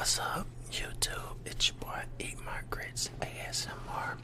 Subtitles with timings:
[0.00, 1.36] What's up, YouTube?
[1.44, 4.16] It's your boy Eat My Grits ASMR.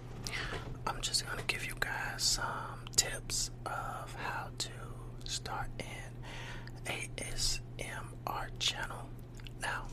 [0.87, 4.70] I'm just gonna give you guys some tips of how to
[5.25, 9.07] start an ASMR channel.
[9.61, 9.84] Now,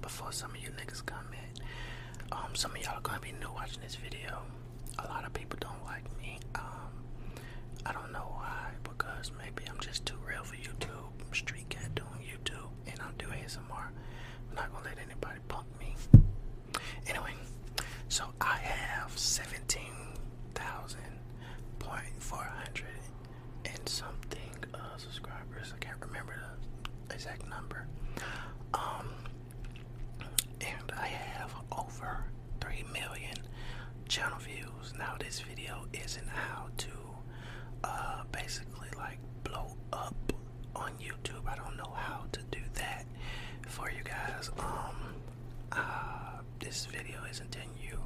[0.00, 1.60] before some of you niggas comment,
[2.32, 4.40] um, some of y'all are gonna be new watching this video.
[4.98, 6.38] A lot of people don't like me.
[6.54, 7.44] Um,
[7.84, 11.10] I don't know why, because maybe I'm just too real for YouTube.
[11.20, 13.90] I'm street cat doing YouTube, and I'm doing ASMR.
[14.50, 15.94] I'm not gonna let anybody punk me.
[17.06, 17.32] Anyway,
[18.08, 19.92] so I have seventeen
[20.54, 21.00] thousand
[21.78, 22.86] point four hundred
[23.64, 25.72] and something uh, subscribers.
[25.74, 26.34] I can't remember
[27.08, 27.86] the exact number.
[28.74, 29.08] Um,
[30.60, 32.24] and I have over
[32.60, 33.36] three million
[34.08, 34.94] channel views.
[34.98, 36.90] Now this video isn't how to
[37.84, 40.14] uh, basically like blow up
[40.74, 41.46] on YouTube.
[41.46, 43.04] I don't know how to do that
[43.78, 44.50] for you guys.
[44.58, 44.96] Um,
[45.72, 47.98] uh, this video isn't telling you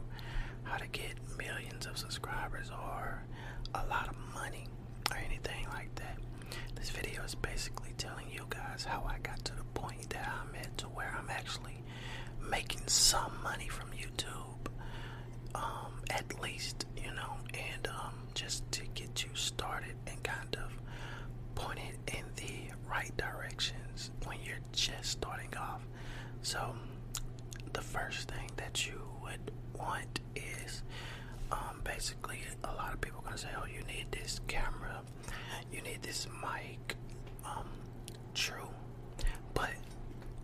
[0.65, 3.23] how to get millions of subscribers or
[3.75, 4.67] a lot of money
[5.11, 6.19] or anything like that.
[6.75, 10.55] This video is basically telling you guys how I got to the point that I'm
[10.57, 11.83] at to where I'm actually
[12.51, 14.69] making some money from YouTube.
[15.55, 20.73] Um, at least, you know, and um, just to get you started and kind of
[21.55, 23.82] pointed in the right directions when
[24.53, 25.81] you're just starting off.
[26.43, 26.75] So,
[27.73, 30.83] the first thing that you would want is
[31.51, 35.01] um, basically a lot of people are gonna say, "Oh, you need this camera,
[35.73, 36.97] you need this mic."
[37.45, 37.69] Um,
[38.35, 38.69] true,
[39.55, 39.71] but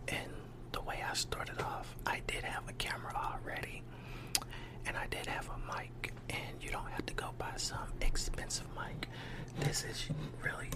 [0.07, 0.29] in
[0.71, 3.83] the way I started off, I did have a camera already,
[4.85, 8.67] and I did have a mic, and you don't have to go buy some expensive
[8.75, 9.07] mic.
[9.59, 10.09] This is
[10.43, 10.69] really,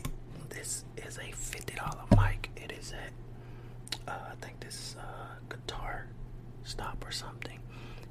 [0.54, 2.50] this is a fifty dollar mic.
[2.56, 3.12] It is at,
[4.08, 5.04] uh, I think this uh,
[5.50, 6.08] guitar
[6.64, 7.60] stop or something.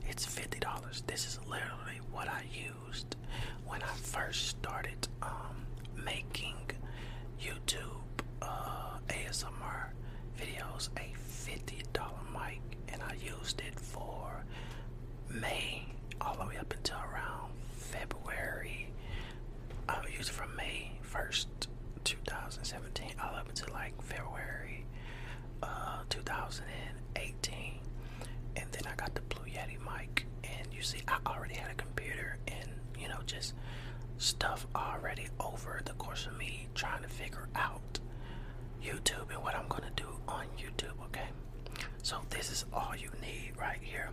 [0.09, 1.03] It's fifty dollars.
[1.07, 3.16] This is literally what I used
[3.66, 5.66] when I first started um,
[6.05, 6.56] making
[7.41, 8.03] YouTube
[8.41, 9.91] uh, ASMR
[10.39, 10.89] videos.
[10.99, 14.45] A fifty dollar mic, and I used it for
[15.28, 15.87] May
[16.21, 18.89] all the way up until around February.
[19.89, 21.49] I used it from May first,
[22.05, 24.84] 2017, all up until like February
[25.62, 27.78] uh, 2018
[28.56, 30.27] and then I got the Blue Yeti mic,
[30.82, 33.54] see, I already had a computer and you know just
[34.19, 37.98] stuff already over the course of me trying to figure out
[38.82, 40.94] YouTube and what I'm gonna do on YouTube.
[41.06, 41.28] Okay,
[42.03, 44.10] so this is all you need right here.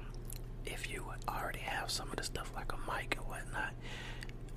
[0.65, 3.73] If you already have some of the stuff like a mic and whatnot,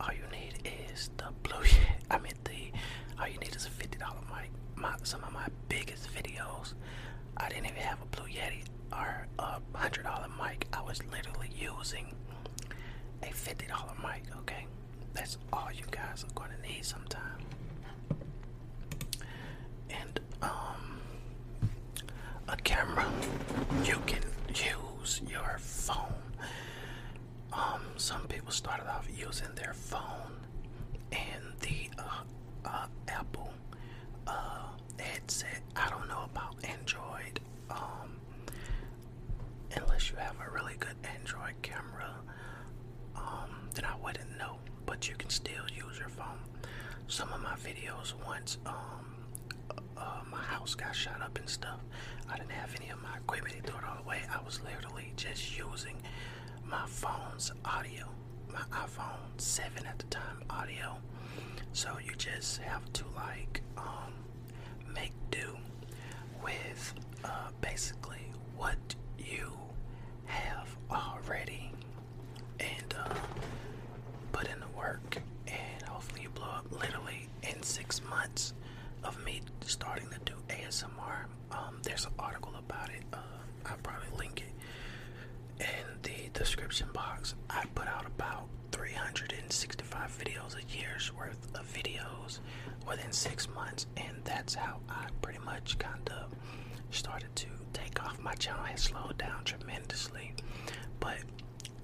[0.01, 1.63] all you need is the Blue.
[2.11, 2.73] I mean the.
[3.21, 4.51] All you need is a fifty dollar mic.
[4.77, 6.75] My, some of my biggest videos,
[7.37, 10.67] I didn't even have a Blue Yeti or a hundred dollar mic.
[10.73, 12.15] I was literally using
[13.23, 14.25] a fifty dollar mic.
[14.39, 14.67] Okay,
[15.15, 17.39] that's all you guys are gonna need sometime.
[19.91, 21.01] And um,
[22.49, 23.07] a camera.
[23.85, 26.15] You can use your phone.
[27.53, 30.37] Um, some people started off using their phone
[31.13, 32.23] and the uh,
[32.65, 33.53] uh, Apple
[34.27, 35.61] uh, headset.
[35.77, 37.41] I don't know about Android.
[37.71, 38.17] Um,
[39.77, 42.15] unless you have a really good Android camera,
[43.17, 44.57] um, then I wouldn't know.
[44.87, 46.39] But you can still use your phone.
[47.13, 48.75] Some of my videos once, um,
[49.99, 51.79] uh, my house got shot up and stuff.
[52.27, 54.23] I didn't have any of my equipment to throw it all away.
[54.35, 55.97] I was literally just using
[56.65, 58.07] my phone's audio,
[58.51, 60.97] my iPhone 7 at the time audio.
[61.75, 64.15] So you just have to like um,
[64.95, 65.57] make do
[66.43, 69.53] with uh, basically what you
[70.25, 71.73] have already
[72.59, 73.15] and uh,
[74.33, 78.55] put in the work and hopefully you blow up literally in six months
[79.05, 81.25] of me starting to do ASMR.
[81.51, 83.03] Um, there's an article about it.
[83.13, 83.19] Uh,
[83.67, 87.35] I'll probably link it in the description box.
[87.51, 92.41] I put out about 365 videos a year's worth of videos
[92.89, 96.31] within six months, and that's how I pretty much kind of
[96.91, 98.19] started to take off.
[98.21, 100.35] My channel has slowed down tremendously,
[101.01, 101.19] but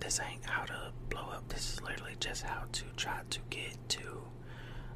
[0.01, 1.49] this ain't how to blow up.
[1.49, 4.23] This is literally just how to try to get to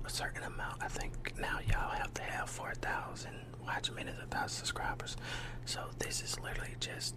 [0.05, 0.83] a certain amount.
[0.83, 3.31] I think now y'all have to have 4,000
[3.65, 5.17] watch minutes, a thousand subscribers.
[5.65, 7.15] So this is literally just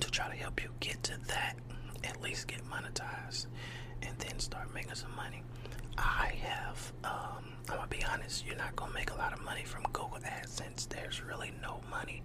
[0.00, 1.56] to try to help you get to that,
[2.04, 3.46] at least get monetized,
[4.02, 5.42] and then start making some money.
[5.98, 9.64] I have, um, I'm gonna be honest, you're not gonna make a lot of money
[9.64, 10.88] from Google AdSense.
[10.88, 12.22] There's really no money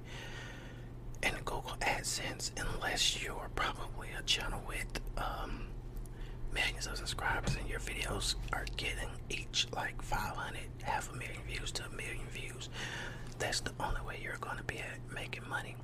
[1.24, 5.68] in Google AdSense unless you're probably a channel with um,
[6.54, 11.72] millions of subscribers and your videos are getting each like 500, half a million views
[11.74, 12.70] to a million views.
[13.40, 14.82] That's the only way you're to be
[15.14, 15.76] making money.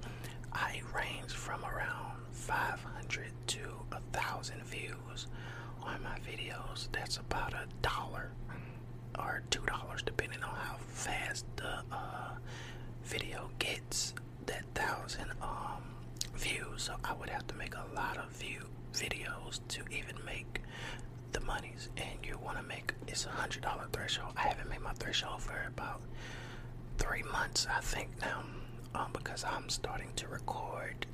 [0.52, 3.60] I range from around 500 to
[3.92, 5.28] a thousand views
[5.86, 6.88] on my videos.
[6.92, 8.32] That's about a dollar
[9.18, 12.32] or two dollars, depending on how fast the uh,
[13.04, 14.14] video gets
[14.46, 15.84] that thousand um,
[16.36, 16.84] views.
[16.84, 18.62] So I would have to make a lot of view
[18.94, 20.62] videos to even make
[21.32, 21.90] the monies.
[21.98, 24.34] And you want to make it's a hundred dollar threshold.
[24.38, 26.02] I haven't made my threshold for about
[26.98, 28.44] three months, I think now,
[28.96, 31.06] um, because I'm starting to record,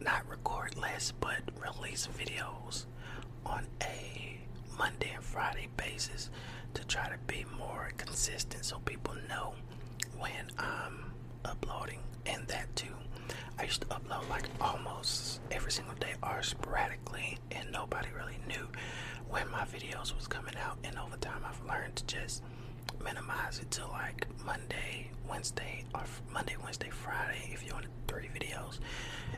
[0.00, 2.84] not record less, but release videos
[3.48, 4.38] on a
[4.78, 6.30] Monday and Friday basis
[6.74, 9.54] to try to be more consistent so people know
[10.18, 11.12] when I'm
[11.44, 12.94] uploading and that too.
[13.58, 18.68] I used to upload like almost every single day or sporadically and nobody really knew
[19.28, 22.42] when my videos was coming out and over time I've learned to just
[23.04, 28.78] minimize it to like Monday, Wednesday, or Monday, Wednesday, Friday if you want three videos.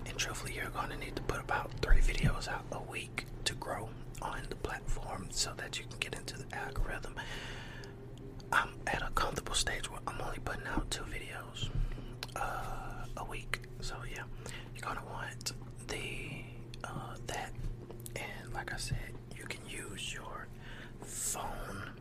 [0.06, 3.54] And truthfully, you're going to need to put about three videos out a week to
[3.54, 3.88] grow
[4.22, 7.14] on the platform so that you can get into the algorithm.
[8.52, 11.68] I'm at a comfortable stage where I'm only putting out two videos
[12.36, 13.60] uh, a week.
[13.80, 14.24] So yeah,
[14.74, 15.52] you're gonna want
[15.88, 16.44] the
[16.84, 17.52] uh, that,
[18.16, 20.48] and like I said, you can use your
[21.02, 21.92] phone.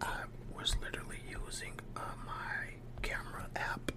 [0.00, 0.22] I
[0.56, 3.92] was literally using uh, my camera app,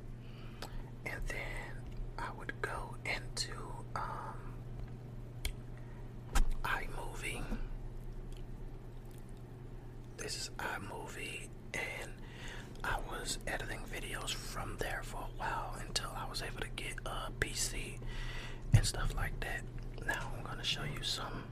[1.06, 3.54] and then I would go into
[3.96, 4.54] um,
[6.64, 7.44] iMovie.
[10.18, 12.12] This is iMovie, and
[12.84, 16.96] I was editing videos from there for a while until I was able to get
[17.06, 17.98] a PC
[18.74, 19.62] and stuff like that.
[20.08, 21.44] Now I'm to show you some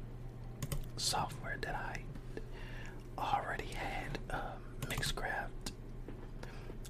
[0.96, 2.00] software that I
[3.22, 4.18] already had.
[4.30, 4.40] Um,
[4.90, 5.74] Mixcraft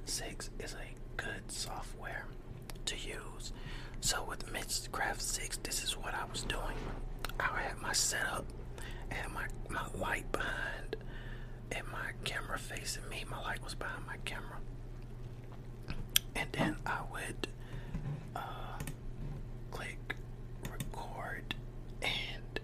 [0.05, 2.25] 6 is a good software
[2.85, 3.53] to use.
[4.01, 6.77] So with Mixcraft 6, this is what I was doing.
[7.39, 8.45] I had my setup
[9.09, 10.95] and my, my light behind
[11.71, 13.25] and my camera facing me.
[13.29, 14.59] My light was behind my camera.
[16.35, 17.47] And then I would
[18.35, 18.77] uh,
[19.71, 20.15] click
[20.71, 21.55] record
[22.01, 22.59] and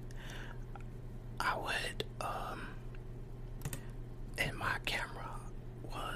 [1.40, 2.68] I would um
[4.38, 5.30] and my camera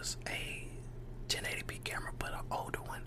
[0.06, 0.68] was a
[1.30, 3.02] 1080p camera but an older one.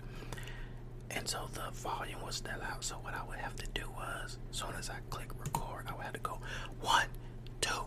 [1.11, 2.83] And so the volume was still out.
[2.83, 5.93] So what I would have to do was as soon as I click record I
[5.95, 6.39] would have to go
[6.81, 7.07] one
[7.61, 7.83] two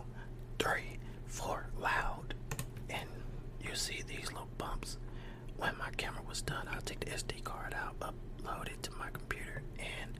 [0.57, 2.33] three four loud.
[2.89, 3.07] And
[3.61, 4.97] you see these little bumps.
[5.57, 9.09] When my camera was done I'll take the SD card out upload it to my
[9.13, 10.17] computer and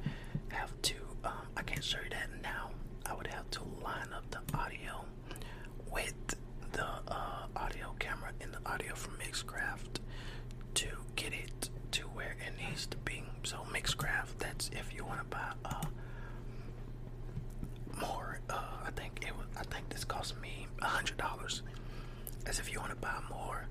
[0.50, 2.70] have to um, I can't show you that now.
[3.08, 5.04] I would have to line up the audio
[5.92, 6.14] with
[6.72, 10.00] the uh, audio camera and the audio from Mixcraft
[10.74, 13.24] to get it to where it needs to be.
[13.44, 15.86] So Mixcraft, that's if you want to buy uh,
[18.02, 18.40] more.
[18.50, 19.34] Uh, I think it.
[19.58, 21.62] I think this cost me a hundred dollars.
[22.48, 23.68] As if you want to buy more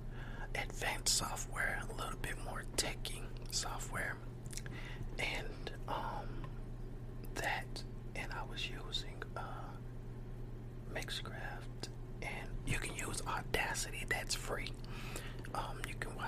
[0.55, 4.15] advanced software, a little bit more techy software,
[5.19, 6.29] and um,
[7.35, 7.83] that,
[8.17, 9.41] and I was using uh,
[10.95, 11.89] Mixcraft,
[12.23, 14.05] and you can use Audacity.
[14.09, 14.71] That's free.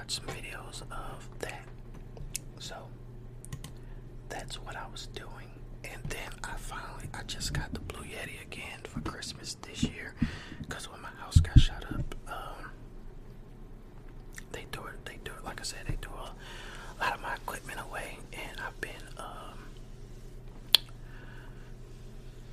[0.05, 1.63] Watch some videos of that.
[2.59, 2.75] So
[4.29, 5.49] that's what I was doing,
[5.83, 10.13] and then I finally I just got the Blue Yeti again for Christmas this year,
[10.69, 12.71] cause when my house got shut up, um,
[14.53, 15.07] they threw it.
[15.07, 15.45] They threw it.
[15.45, 16.35] Like I said, they threw a
[17.03, 19.59] lot of my equipment away, and I've been um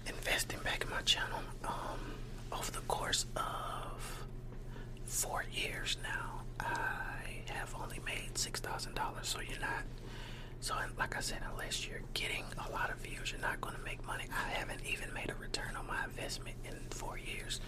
[0.08, 2.14] investing back in my channel um,
[2.52, 4.26] over the course of
[5.06, 6.42] four years now.
[6.60, 9.84] I have only made six thousand dollars, so you're not.
[10.62, 13.82] So, like I said, unless you're getting a lot of views, you're not going to
[13.84, 14.26] make money.
[14.32, 17.62] I haven't even made a return on my investment in four years,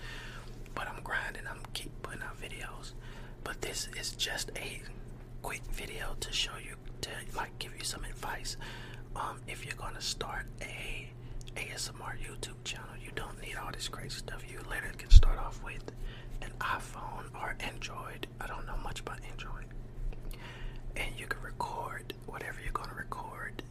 [0.76, 1.44] but I'm grinding.
[1.50, 2.94] I'm keep putting out videos.
[3.44, 4.82] But this is just a
[5.42, 8.58] quick video to show you, to like give you some advice.
[9.16, 11.10] Um, if you're gonna start a
[11.56, 14.44] ASMR YouTube channel, you don't need all this crazy stuff.
[14.50, 15.84] You literally can start off with
[16.42, 18.28] an iPhone or Android.
[18.42, 19.66] I don't know much about Android.
[20.96, 23.64] And you can record whatever you're gonna record.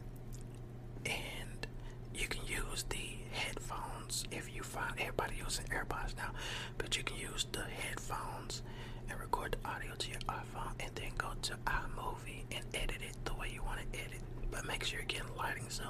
[1.05, 1.67] And
[2.13, 6.31] you can use the headphones if you find everybody using AirPods now,
[6.77, 8.61] but you can use the headphones
[9.09, 13.15] and record the audio to your iPhone and then go to iMovie and edit it
[13.25, 14.19] the way you want to edit.
[14.51, 15.65] but make sure you're getting lighting.
[15.69, 15.83] So,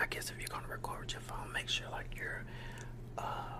[0.00, 2.44] I guess if you're gonna record with your phone, make sure like you're
[3.16, 3.58] uh,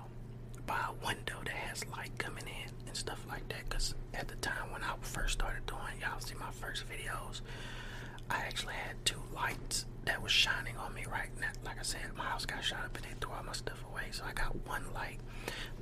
[0.66, 3.68] by a window that has light coming in and stuff like that.
[3.71, 7.40] Cause at the time when I first started doing, y'all see my first videos,
[8.30, 11.49] I actually had two lights that was shining on me right now.
[11.64, 14.04] Like I said, my house got shot up and they threw all my stuff away,
[14.11, 15.18] so I got one light.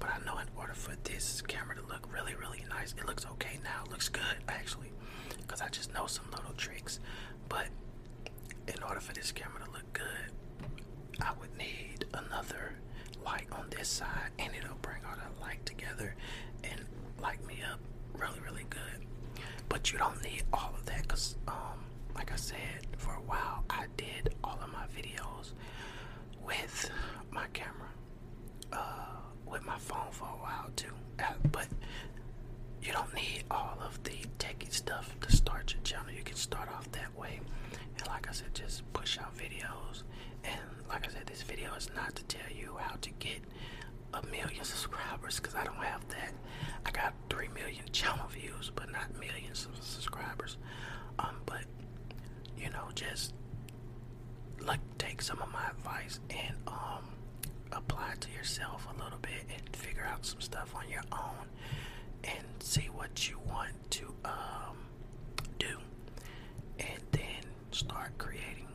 [0.00, 3.26] But I know in order for this camera to look really, really nice, it looks
[3.32, 3.84] okay now.
[3.84, 4.92] It looks good actually,
[5.40, 7.00] because I just know some little tricks.
[7.48, 7.68] But
[8.66, 10.80] in order for this camera to look good,
[11.20, 12.74] I would need another
[13.24, 16.14] light on this side, and it'll bring all the light together
[16.64, 16.80] and
[17.20, 17.78] light me up.
[19.72, 21.78] But you don't need all of that, cause um,
[22.14, 25.52] like I said, for a while I did all of my videos
[26.46, 26.90] with
[27.30, 27.88] my camera,
[28.70, 29.16] uh,
[29.50, 30.92] with my phone for a while too.
[31.18, 31.68] Uh, but
[32.82, 36.12] you don't need all of the techie stuff to start your channel.
[36.12, 37.40] You can start off that way,
[37.98, 40.02] and like I said, just push out videos.
[40.44, 43.40] And like I said, this video is not to tell you how to get
[44.14, 46.32] a million subscribers because I don't have that.
[46.84, 50.56] I got three million channel views, but not millions of subscribers.
[51.18, 51.64] Um, but
[52.56, 53.34] you know, just
[54.60, 57.04] like take some of my advice and um
[57.72, 61.46] apply to yourself a little bit and figure out some stuff on your own
[62.24, 64.76] and see what you want to um
[65.58, 65.78] do
[66.78, 68.68] and then start creating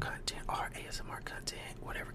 [0.00, 2.12] content or ASMR content, whatever